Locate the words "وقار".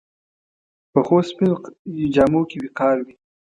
2.65-2.97